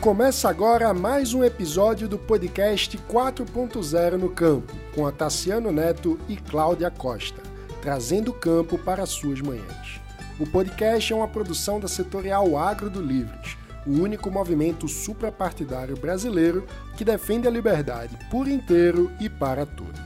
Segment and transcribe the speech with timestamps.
[0.00, 6.38] Começa agora mais um episódio do podcast 4.0 no Campo, com a Tassiano Neto e
[6.38, 7.42] Cláudia Costa,
[7.82, 10.00] trazendo o campo para suas manhãs.
[10.38, 16.66] O podcast é uma produção da setorial Agro do Livres, o único movimento suprapartidário brasileiro
[16.96, 20.00] que defende a liberdade por inteiro e para todos.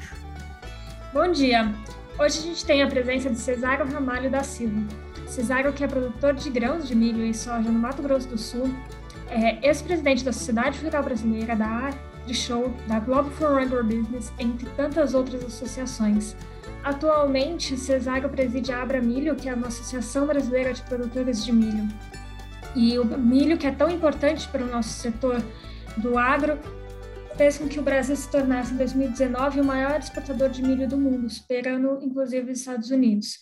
[1.13, 1.73] Bom dia!
[2.19, 4.83] Hoje a gente tem a presença de Cesário Ramalho da Silva.
[5.29, 8.69] Cesário, que é produtor de grãos de milho e soja no Mato Grosso do Sul,
[9.29, 11.91] é ex-presidente da Sociedade Rural Brasileira, da
[12.33, 16.37] Show, da Global for Agribusiness, entre tantas outras associações.
[16.83, 21.89] Atualmente, Cesário preside a Abra Milho, que é uma associação brasileira de produtores de milho.
[22.75, 25.43] E o milho, que é tão importante para o nosso setor
[25.97, 26.59] do agro,
[27.37, 30.97] fez com que o Brasil se tornasse, em 2019, o maior exportador de milho do
[30.97, 33.39] mundo, superando, inclusive, os Estados Unidos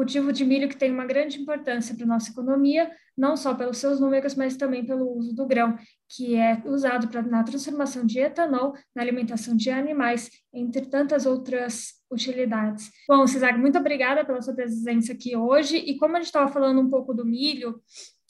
[0.00, 3.76] cultivo de milho que tem uma grande importância para a nossa economia, não só pelos
[3.76, 5.76] seus números, mas também pelo uso do grão,
[6.08, 12.00] que é usado pra, na transformação de etanol, na alimentação de animais, entre tantas outras
[12.10, 12.90] utilidades.
[13.06, 15.76] Bom, Cesário, muito obrigada pela sua presença aqui hoje.
[15.76, 17.78] E como a gente estava falando um pouco do milho,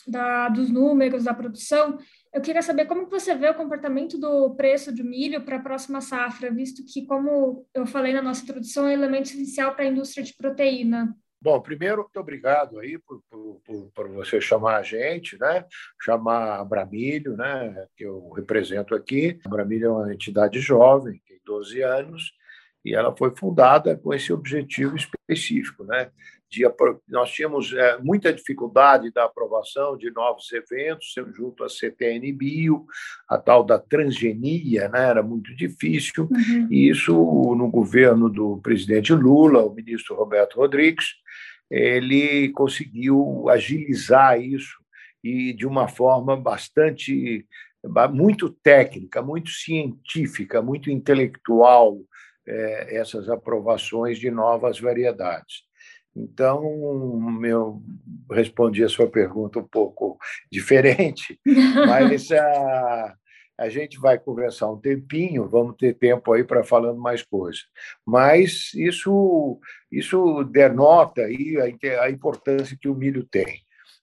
[0.09, 1.99] da, dos números, da produção,
[2.35, 6.01] eu queria saber como você vê o comportamento do preço do milho para a próxima
[6.01, 10.25] safra, visto que, como eu falei na nossa introdução, é elemento essencial para a indústria
[10.25, 11.17] de proteína.
[11.43, 15.65] Bom, primeiro, muito obrigado aí por, por, por, você chamar a gente, né?
[16.03, 17.87] chamar a Bramilho, né?
[17.97, 19.39] que eu represento aqui.
[19.47, 22.33] A Bramilho é uma entidade jovem, tem 12 anos,
[22.85, 26.11] e ela foi fundada com esse objetivo específico, né?
[26.51, 26.65] De,
[27.09, 32.87] nós tínhamos é, muita dificuldade da aprovação de novos eventos junto à CTN Bio,
[33.29, 35.11] a tal da transgenia, né?
[35.11, 36.67] era muito difícil, uhum.
[36.69, 37.13] e isso
[37.55, 41.21] no governo do presidente Lula, o ministro Roberto Rodrigues,
[41.71, 44.79] ele conseguiu agilizar isso
[45.23, 47.47] e de uma forma bastante
[48.13, 51.99] muito técnica, muito científica, muito intelectual,
[52.47, 55.63] é, essas aprovações de novas variedades.
[56.15, 56.63] Então,
[57.45, 57.83] eu
[58.31, 60.19] respondi a sua pergunta um pouco
[60.51, 61.39] diferente,
[61.87, 63.15] mas a,
[63.61, 67.67] a gente vai conversar um tempinho, vamos ter tempo aí para falando mais coisas.
[68.07, 69.61] Mas isso,
[69.93, 73.61] isso denota aí a, a importância que o milho tem.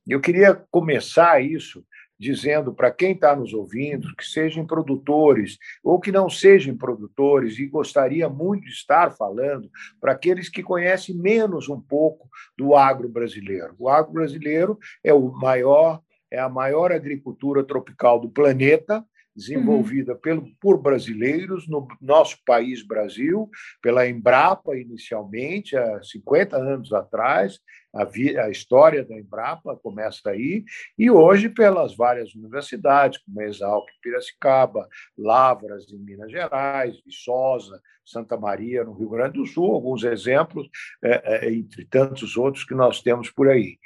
[0.07, 1.83] Eu queria começar isso
[2.19, 7.65] dizendo para quem está nos ouvindo, que sejam produtores ou que não sejam produtores, e
[7.65, 13.73] gostaria muito de estar falando para aqueles que conhecem menos um pouco do agro brasileiro.
[13.79, 19.03] O agro brasileiro é o maior, é a maior agricultura tropical do planeta
[19.37, 20.19] desenvolvida uhum.
[20.19, 23.47] pelo, por brasileiros no nosso país, Brasil,
[23.79, 27.59] pela Embrapa inicialmente, há 50 anos atrás,
[27.93, 30.65] a, vi, a história da Embrapa começa aí,
[30.97, 38.83] e hoje pelas várias universidades, como Exalc Piracicaba, Lavras em Minas Gerais, Viçosa, Santa Maria
[38.83, 40.67] no Rio Grande do Sul, alguns exemplos,
[41.03, 43.77] é, é, entre tantos outros que nós temos por aí.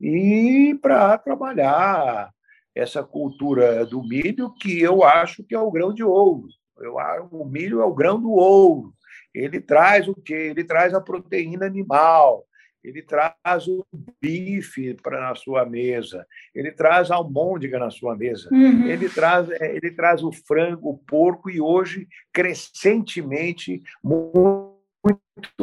[0.00, 2.32] E para trabalhar
[2.78, 6.46] essa cultura do milho, que eu acho que é o grão de ouro.
[6.78, 6.94] Eu,
[7.32, 8.94] o milho é o grão do ouro.
[9.34, 10.34] Ele traz o quê?
[10.34, 12.46] Ele traz a proteína animal,
[12.82, 13.84] ele traz o
[14.22, 16.24] bife para na sua mesa,
[16.54, 18.86] ele traz a almôndega na sua mesa, uhum.
[18.86, 24.78] ele, traz, é, ele traz o frango, o porco e hoje, crescentemente, muito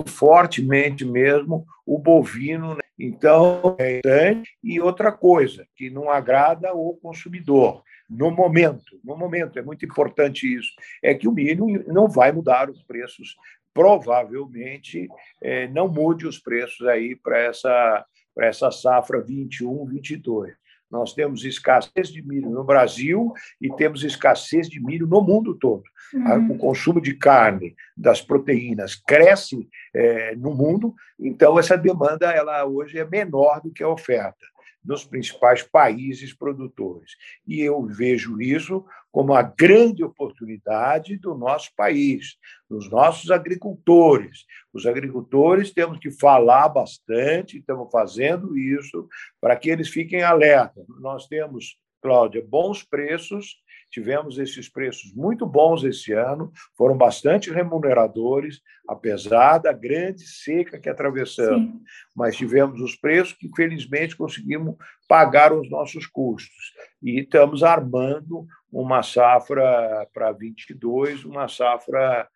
[0.06, 2.78] fortemente mesmo, o bovino.
[2.98, 4.58] Então, é importante.
[4.64, 10.54] E outra coisa, que não agrada o consumidor, no momento, no momento, é muito importante
[10.54, 10.72] isso,
[11.04, 13.36] é que o milho não vai mudar os preços,
[13.74, 15.08] provavelmente
[15.42, 18.06] é, não mude os preços aí para essa,
[18.40, 20.54] essa safra 21, 22.
[20.90, 25.84] Nós temos escassez de milho no Brasil e temos escassez de milho no mundo todo.
[26.14, 26.52] Uhum.
[26.52, 33.00] O consumo de carne, das proteínas, cresce é, no mundo, então essa demanda ela hoje
[33.00, 34.46] é menor do que a oferta
[34.86, 37.12] nos principais países produtores.
[37.48, 42.38] E eu vejo isso como a grande oportunidade do nosso país,
[42.70, 44.46] dos nossos agricultores.
[44.74, 49.08] Os agricultores temos que falar bastante, estamos fazendo isso
[49.40, 50.84] para que eles fiquem alerta.
[51.00, 53.56] Nós temos, Cláudia, bons preços
[53.92, 60.90] Tivemos esses preços muito bons esse ano, foram bastante remuneradores, apesar da grande seca que
[60.90, 61.72] atravessamos.
[61.72, 61.82] Sim.
[62.16, 64.76] Mas tivemos os preços que, felizmente, conseguimos
[65.08, 66.74] pagar os nossos custos.
[67.02, 72.28] E estamos armando uma safra para 22, uma safra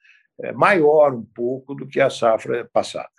[0.42, 3.10] é, maior um pouco do que a safra passada.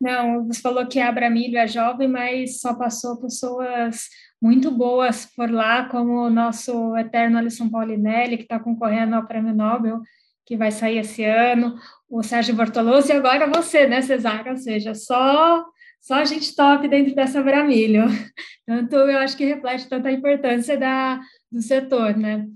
[0.00, 4.08] Não, você falou que a Abramilho é jovem, mas só passou pessoas
[4.40, 9.54] muito boas por lá, como o nosso eterno Alisson Paulinelli, que está concorrendo ao Prêmio
[9.54, 10.00] Nobel,
[10.46, 11.76] que vai sair esse ano,
[12.08, 14.50] o Sérgio Bortoloso, e agora você, né, Cesária?
[14.50, 15.64] Ou seja, só,
[16.00, 18.06] só gente top dentro dessa Bramilho.
[18.66, 21.20] Tanto eu acho que reflete tanta importância da,
[21.50, 22.46] do setor, né?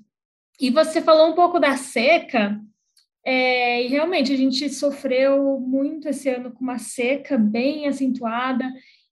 [0.60, 2.60] E você falou um pouco da seca,
[3.24, 8.64] é, e realmente a gente sofreu muito esse ano com uma seca bem acentuada,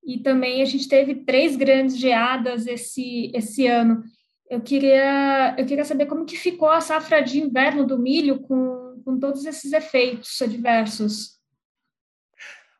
[0.05, 4.03] e também a gente teve três grandes geadas esse, esse ano.
[4.51, 9.01] Eu queria, eu queria saber como que ficou a safra de inverno do milho com,
[9.05, 11.41] com todos esses efeitos adversos.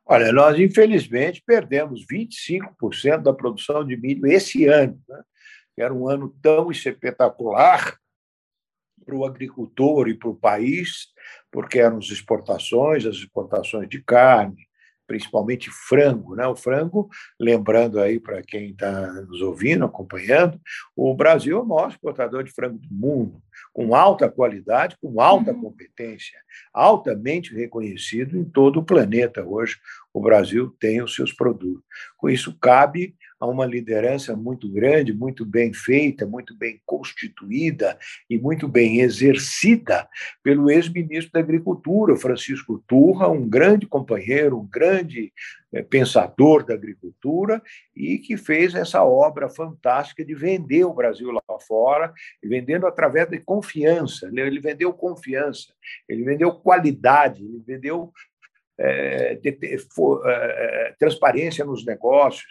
[0.05, 5.23] Olha, nós infelizmente perdemos 25% da produção de milho esse ano, né?
[5.79, 7.97] era um ano tão espetacular
[9.05, 11.09] para o agricultor e para o país,
[11.51, 14.69] porque eram as exportações, as exportações de carne,
[15.07, 16.35] principalmente frango.
[16.35, 16.47] Né?
[16.47, 17.09] O frango,
[17.39, 20.61] lembrando aí para quem está nos ouvindo, acompanhando,
[20.97, 25.53] o Brasil é o maior exportador de frango do mundo, com alta qualidade, com alta
[25.53, 25.63] uhum.
[25.63, 26.39] competência,
[26.73, 29.79] altamente reconhecido em todo o planeta hoje.
[30.13, 31.83] O Brasil tem os seus produtos.
[32.17, 37.99] Com isso, cabe a uma liderança muito grande, muito bem feita, muito bem constituída
[38.31, 40.09] e muito bem exercida
[40.45, 45.33] pelo ex-ministro da Agricultura, Francisco Turra, um grande companheiro, um grande
[45.73, 47.61] eh, pensador da agricultura
[47.97, 52.15] e que fez essa obra fantástica de vender o Brasil lá fora,
[52.45, 54.31] vendendo através de confiança.
[54.33, 55.75] Ele vendeu confiança,
[56.09, 58.13] ele vendeu qualidade, ele vendeu
[58.83, 62.51] é, de, de, for, é, é, transparência nos negócios,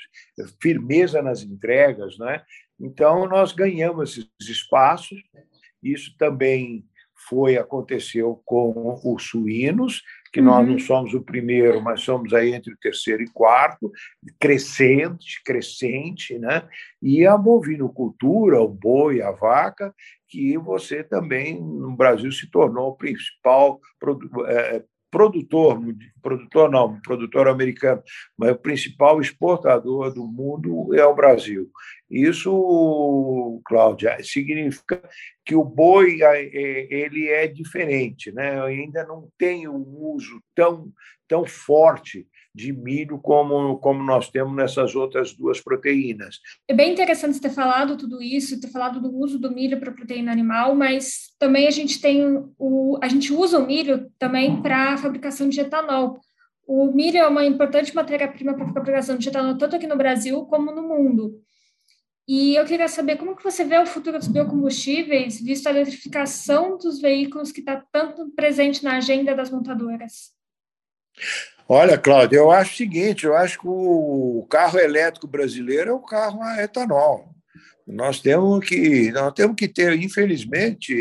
[0.61, 2.17] firmeza nas entregas.
[2.17, 2.41] Né?
[2.79, 5.21] Então, nós ganhamos esses espaços.
[5.83, 6.85] Isso também
[7.27, 10.01] foi aconteceu com os suínos,
[10.33, 10.45] que uhum.
[10.47, 13.91] nós não somos o primeiro, mas somos aí entre o terceiro e quarto,
[14.39, 16.67] crescente, crescente, né?
[17.01, 19.93] E a bovinocultura, o boi, a vaca,
[20.27, 23.79] que você também no Brasil se tornou o principal
[25.11, 25.79] produtor,
[26.21, 28.01] produtor não, produtor americano,
[28.37, 31.69] mas o principal exportador do mundo é o Brasil.
[32.09, 35.01] Isso, Cláudia, significa
[35.45, 38.61] que o boi ele é diferente, né?
[38.63, 40.91] ainda não tem um uso tão,
[41.27, 46.39] tão forte de milho como, como nós temos nessas outras duas proteínas.
[46.67, 50.31] É bem interessante ter falado tudo isso, ter falado do uso do milho para proteína
[50.31, 54.97] animal, mas também a gente tem o a gente usa o milho também para a
[54.97, 56.19] fabricação de etanol.
[56.67, 60.45] O milho é uma importante matéria-prima para a fabricação de etanol tanto aqui no Brasil
[60.45, 61.41] como no mundo.
[62.27, 66.77] E eu queria saber como que você vê o futuro dos biocombustíveis, visto a eletrificação
[66.77, 70.31] dos veículos que está tanto presente na agenda das montadoras.
[71.67, 75.99] Olha, Cláudio, eu acho o seguinte: eu acho que o carro elétrico brasileiro é o
[75.99, 77.31] carro a etanol.
[77.87, 80.95] Nós temos que, nós temos que ter, infelizmente,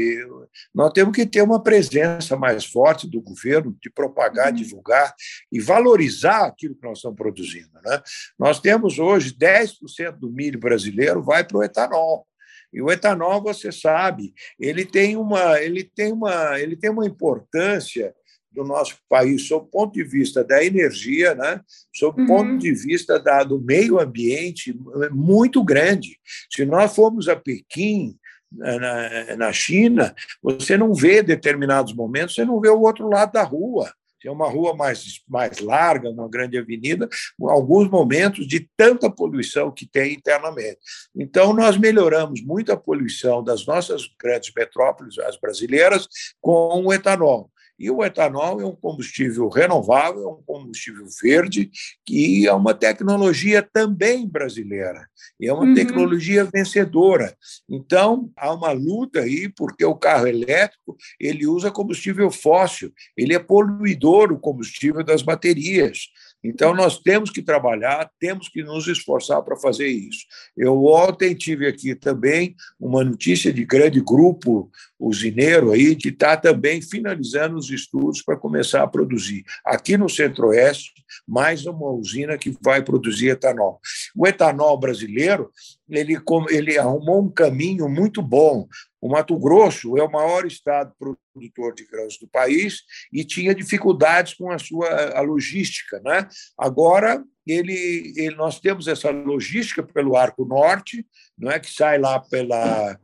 [0.75, 4.55] nós temos que ter uma presença mais forte do governo de propagar, uhum.
[4.55, 5.15] divulgar
[5.53, 7.71] e valorizar aquilo que nós estamos produzindo.
[7.85, 8.03] Né?
[8.39, 12.27] Nós temos hoje 10% do milho brasileiro vai para o etanol.
[12.73, 18.15] E o etanol, você sabe, ele tem uma, ele tem uma, ele tem uma importância
[18.51, 21.61] do nosso país, sob o ponto de vista da energia, né?
[21.95, 22.27] sob o uhum.
[22.27, 26.19] ponto de vista da, do meio ambiente, é muito grande.
[26.51, 28.17] Se nós formos a Pequim,
[28.53, 33.43] na, na China, você não vê determinados momentos, você não vê o outro lado da
[33.43, 33.93] rua.
[34.23, 37.09] É uma rua mais, mais larga, uma grande avenida,
[37.41, 40.79] alguns momentos de tanta poluição que tem internamente.
[41.17, 46.07] Então, nós melhoramos muito a poluição das nossas grandes metrópoles, as brasileiras,
[46.39, 47.51] com o etanol.
[47.81, 51.71] E o etanol é um combustível renovável, é um combustível verde,
[52.05, 55.09] que é uma tecnologia também brasileira,
[55.41, 55.75] e é uma uhum.
[55.75, 57.35] tecnologia vencedora.
[57.67, 63.39] Então, há uma luta aí, porque o carro elétrico ele usa combustível fóssil, ele é
[63.39, 66.11] poluidor, o combustível das baterias.
[66.43, 70.25] Então, nós temos que trabalhar, temos que nos esforçar para fazer isso.
[70.57, 76.81] Eu ontem tive aqui também uma notícia de grande grupo usineiro aí, que está também
[76.81, 79.45] finalizando os estudos para começar a produzir.
[79.65, 80.93] Aqui no Centro-Oeste,
[81.27, 83.81] mais uma usina que vai produzir etanol.
[84.17, 85.51] O etanol brasileiro
[85.89, 86.17] ele,
[86.51, 88.69] ele arrumou um caminho muito bom.
[89.01, 94.35] O Mato Grosso é o maior estado produtor de grãos do país e tinha dificuldades
[94.35, 96.01] com a sua a logística.
[96.05, 96.29] Né?
[96.59, 102.21] Agora, ele, ele, nós temos essa logística pelo Arco Norte, não é que sai lá
[102.21, 102.99] pela,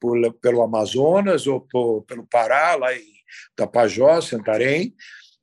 [0.00, 3.12] por, pelo Amazonas ou por, pelo Pará, lá em
[3.56, 4.94] Tapajós, Santarém.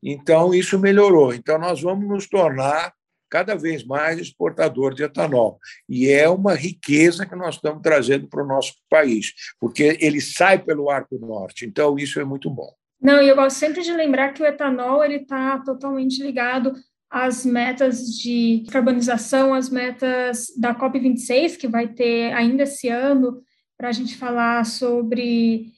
[0.02, 1.34] Então, isso melhorou.
[1.34, 2.94] Então, nós vamos nos tornar
[3.30, 5.60] cada vez mais exportador de etanol.
[5.88, 10.60] E é uma riqueza que nós estamos trazendo para o nosso país, porque ele sai
[10.60, 11.66] pelo Arco Norte.
[11.66, 12.74] Então, isso é muito bom.
[13.02, 16.74] Não, e eu gosto sempre de lembrar que o etanol ele está totalmente ligado
[17.10, 23.42] às metas de carbonização, às metas da COP26, que vai ter ainda esse ano,
[23.78, 25.72] para a gente falar sobre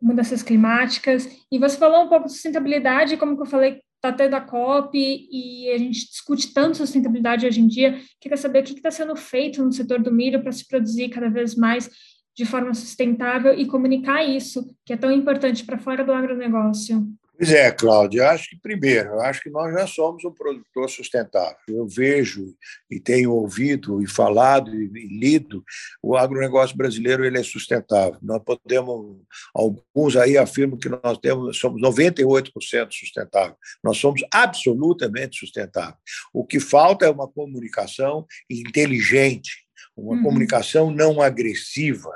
[0.00, 1.28] mudanças climáticas.
[1.50, 4.96] E você falou um pouco de sustentabilidade, como que eu falei, está tendo a COP
[4.96, 8.00] e a gente discute tanto sustentabilidade hoje em dia.
[8.20, 11.28] Queria saber o que está sendo feito no setor do milho para se produzir cada
[11.28, 11.90] vez mais
[12.34, 17.08] de forma sustentável e comunicar isso, que é tão importante para fora do agronegócio.
[17.38, 20.90] Pois é, Cláudia, eu acho que, primeiro, eu acho que nós já somos um produtor
[20.90, 21.56] sustentável.
[21.68, 22.52] Eu vejo
[22.90, 25.64] e tenho ouvido e falado e, lido,
[26.02, 28.18] o agronegócio brasileiro ele é sustentável.
[28.20, 29.22] Nós podemos,
[29.54, 33.56] alguns aí afirmam que nós temos, somos 98% sustentável.
[33.84, 35.94] Nós somos absolutamente sustentáveis.
[36.32, 39.64] O que falta é uma comunicação inteligente,
[39.96, 40.22] uma uhum.
[40.24, 42.10] comunicação não agressiva,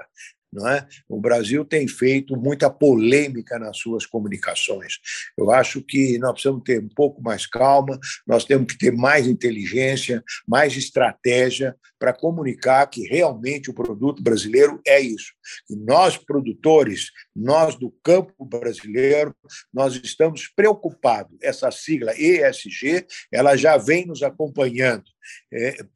[0.52, 0.86] não é?
[1.08, 4.98] O Brasil tem feito muita polêmica nas suas comunicações.
[5.36, 9.26] Eu acho que nós precisamos ter um pouco mais calma, nós temos que ter mais
[9.26, 15.32] inteligência, mais estratégia para comunicar que realmente o produto brasileiro é isso.
[15.70, 19.34] E nós, produtores, nós do campo brasileiro,
[19.72, 21.36] nós estamos preocupados.
[21.40, 25.04] Essa sigla ESG, ela já vem nos acompanhando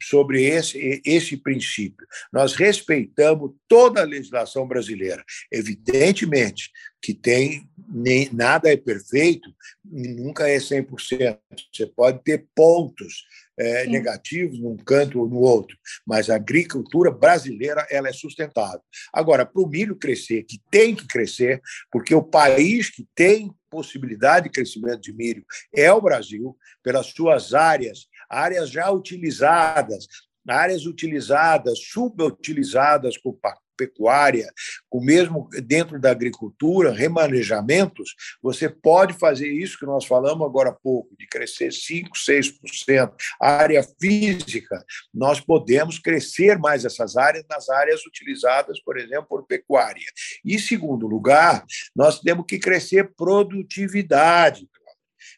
[0.02, 2.06] sobre esse, esse princípio.
[2.32, 5.24] Nós respeitamos toda a legislação brasileira.
[5.50, 6.70] Evidentemente
[7.06, 9.48] que tem nem, nada é perfeito
[9.92, 11.38] e nunca é 100%.
[11.72, 13.24] Você pode ter pontos
[13.56, 18.82] é, negativos num canto ou no outro, mas a agricultura brasileira ela é sustentável.
[19.12, 21.60] Agora, para o milho crescer, que tem que crescer,
[21.92, 27.54] porque o país que tem possibilidade de crescimento de milho é o Brasil, pelas suas
[27.54, 30.06] áreas áreas já utilizadas,
[30.48, 33.34] áreas utilizadas, subutilizadas por
[33.76, 34.50] pecuária,
[34.88, 40.72] com mesmo dentro da agricultura, remanejamentos, você pode fazer isso que nós falamos agora há
[40.72, 43.12] pouco, de crescer 5%, 6%.
[43.40, 49.46] A área física, nós podemos crescer mais essas áreas nas áreas utilizadas, por exemplo, por
[49.46, 50.06] pecuária.
[50.44, 51.64] E, segundo lugar,
[51.94, 54.68] nós temos que crescer produtividade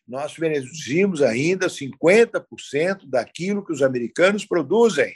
[0.09, 5.12] nós reduzimos ainda 50% daquilo que os americanos produzem.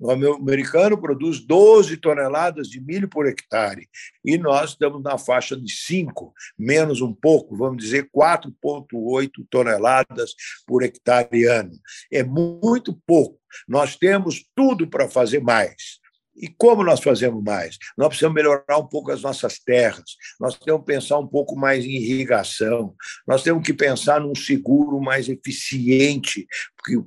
[0.00, 3.88] O americano produz 12 toneladas de milho por hectare
[4.24, 10.84] e nós estamos na faixa de 5, menos um pouco, vamos dizer 4,8 toneladas por
[10.84, 11.72] hectare ano.
[12.12, 13.38] É muito pouco.
[13.66, 15.98] Nós temos tudo para fazer mais.
[16.40, 17.78] E como nós fazemos mais?
[17.96, 21.84] Nós precisamos melhorar um pouco as nossas terras, nós temos que pensar um pouco mais
[21.84, 22.94] em irrigação,
[23.26, 26.46] nós temos que pensar num seguro mais eficiente,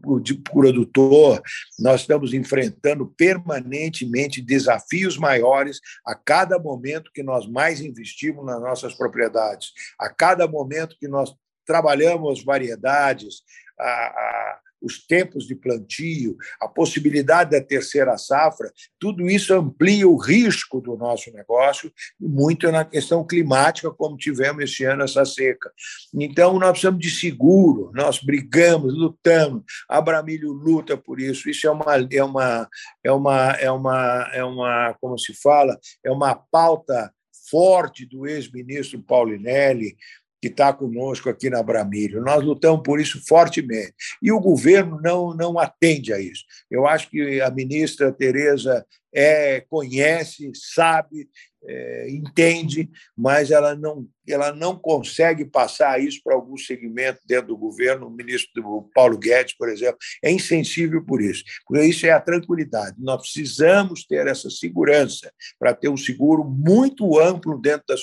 [0.05, 1.41] o produtor,
[1.79, 8.93] nós estamos enfrentando permanentemente desafios maiores a cada momento que nós mais investimos nas nossas
[8.93, 11.33] propriedades, a cada momento que nós
[11.65, 13.43] trabalhamos variedades,
[13.79, 14.50] a
[14.81, 20.97] os tempos de plantio, a possibilidade da terceira safra, tudo isso amplia o risco do
[20.97, 25.71] nosso negócio, muito na questão climática, como tivemos este ano essa seca.
[26.13, 31.71] Então, nós precisamos de seguro, nós brigamos, lutamos, a Bramílio luta por isso, isso é
[31.71, 32.69] uma, é uma,
[33.03, 37.11] é uma, é uma, é uma como se fala, é uma pauta
[37.51, 39.97] forte do ex-ministro Paulinelli,
[40.41, 42.21] que está conosco aqui na Bramílio.
[42.21, 43.93] Nós lutamos por isso fortemente.
[44.21, 46.43] E o governo não, não atende a isso.
[46.69, 51.29] Eu acho que a ministra Tereza é, conhece, sabe,
[51.63, 57.57] é, entende, mas ela não, ela não consegue passar isso para algum segmento dentro do
[57.57, 58.07] governo.
[58.07, 61.43] O ministro Paulo Guedes, por exemplo, é insensível por isso.
[61.67, 62.95] Por isso é a tranquilidade.
[62.97, 67.95] Nós precisamos ter essa segurança para ter um seguro muito amplo dentro da,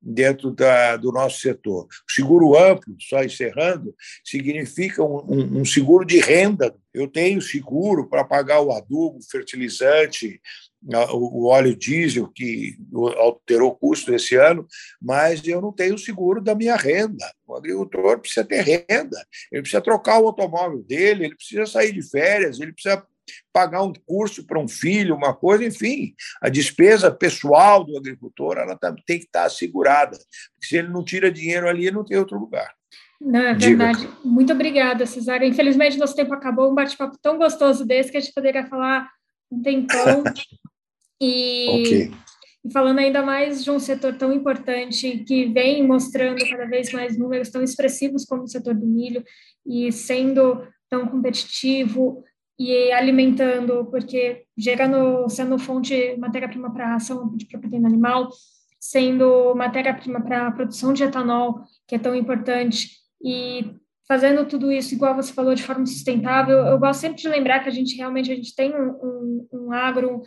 [0.00, 1.84] dentro da, do nosso setor.
[1.86, 6.74] O seguro amplo, só encerrando, significa um, um, um seguro de renda.
[6.94, 10.40] Eu tenho seguro para pagar o adubo, fertilizante,
[11.12, 12.76] o óleo diesel, que
[13.16, 14.66] alterou o custo esse ano,
[15.02, 17.24] mas eu não tenho seguro da minha renda.
[17.46, 19.18] O agricultor precisa ter renda,
[19.50, 23.04] ele precisa trocar o automóvel dele, ele precisa sair de férias, ele precisa
[23.52, 28.78] pagar um curso para um filho, uma coisa, enfim, a despesa pessoal do agricultor ela
[29.06, 30.16] tem que estar assegurada.
[30.54, 32.72] Porque se ele não tira dinheiro ali, não tem outro lugar.
[33.20, 34.00] Não, é verdade.
[34.00, 34.12] Diga.
[34.24, 35.46] Muito obrigada, Cesário.
[35.46, 36.70] Infelizmente, nosso tempo acabou.
[36.70, 39.08] Um bate-papo tão gostoso desse que a gente poderia falar
[39.50, 40.22] um tempão.
[41.20, 42.12] E, okay.
[42.64, 47.18] e falando ainda mais de um setor tão importante que vem mostrando cada vez mais
[47.18, 49.24] números tão expressivos como o setor do milho
[49.66, 52.22] e sendo tão competitivo
[52.58, 58.28] e alimentando, porque gerando, sendo fonte, matéria-prima para ação de proteína animal,
[58.80, 62.90] sendo matéria-prima para a produção de etanol, que é tão importante,
[63.22, 63.74] e
[64.08, 66.58] fazendo tudo isso, igual você falou, de forma sustentável.
[66.58, 69.72] Eu gosto sempre de lembrar que a gente realmente a gente tem um, um, um
[69.72, 70.22] agro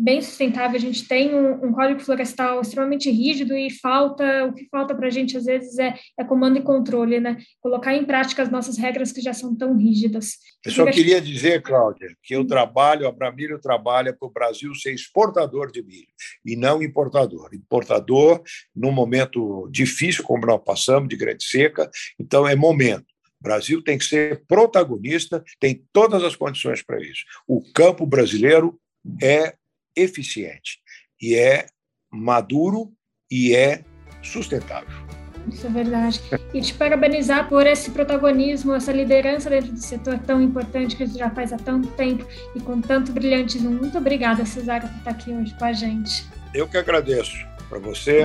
[0.00, 4.66] bem sustentável, a gente tem um, um, código florestal extremamente rígido e falta, o que
[4.70, 7.36] falta para a gente às vezes é, é, comando e controle, né?
[7.60, 10.38] Colocar em prática as nossas regras que já são tão rígidas.
[10.64, 14.94] Eu só queria dizer, Cláudia, que eu trabalho, a Bramilho trabalha para o Brasil ser
[14.94, 16.08] exportador de milho
[16.46, 17.50] e não importador.
[17.52, 18.42] Importador
[18.74, 23.04] num momento difícil como nós passamos, de grande seca, então é momento.
[23.38, 27.24] O Brasil tem que ser protagonista, tem todas as condições para isso.
[27.46, 28.78] O campo brasileiro
[29.22, 29.54] é
[29.96, 30.78] eficiente
[31.20, 31.66] e é
[32.10, 32.92] maduro
[33.30, 33.84] e é
[34.22, 35.10] sustentável.
[35.48, 36.20] Isso é verdade.
[36.52, 41.30] E te parabenizar por esse protagonismo, essa liderança dentro do setor tão importante que já
[41.30, 43.70] faz há tanto tempo e com tanto brilhantismo.
[43.70, 46.26] Muito obrigada, Cesário, por estar aqui hoje com a gente.
[46.54, 47.48] Eu que agradeço.
[47.68, 48.24] Para você.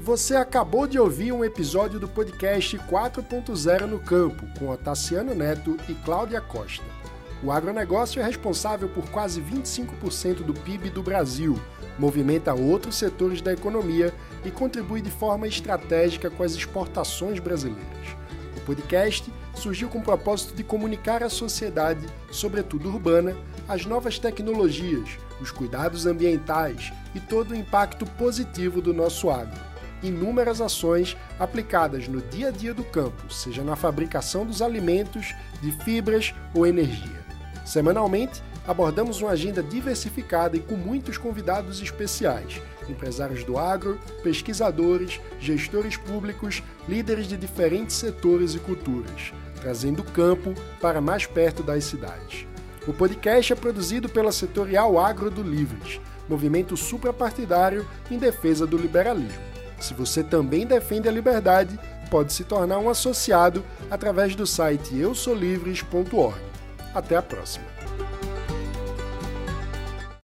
[0.00, 5.94] Você acabou de ouvir um episódio do podcast 4.0 no Campo, com Otaciano Neto e
[5.94, 6.84] Cláudia Costa.
[7.42, 11.60] O agronegócio é responsável por quase 25% do PIB do Brasil,
[11.98, 14.12] movimenta outros setores da economia
[14.44, 18.16] e contribui de forma estratégica com as exportações brasileiras.
[18.56, 23.36] O podcast surgiu com o propósito de comunicar à sociedade, sobretudo urbana,
[23.68, 29.60] as novas tecnologias, os cuidados ambientais e todo o impacto positivo do nosso agro.
[30.02, 35.72] Inúmeras ações aplicadas no dia a dia do campo, seja na fabricação dos alimentos, de
[35.84, 37.25] fibras ou energia.
[37.66, 45.96] Semanalmente, abordamos uma agenda diversificada e com muitos convidados especiais, empresários do agro, pesquisadores, gestores
[45.96, 52.46] públicos, líderes de diferentes setores e culturas, trazendo o campo para mais perto das cidades.
[52.86, 59.42] O podcast é produzido pela Setorial Agro do Livres, movimento suprapartidário em defesa do liberalismo.
[59.80, 61.76] Se você também defende a liberdade,
[62.12, 66.45] pode se tornar um associado através do site eusolivres.org.
[66.96, 67.75] Até a próxima!